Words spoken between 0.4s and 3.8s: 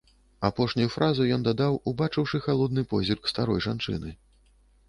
Апошнюю фразу ён дадаў, убачыўшы халодны позірк старой